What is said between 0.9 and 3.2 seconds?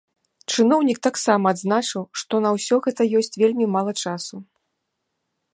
таксама адзначыў, што на ўсё гэта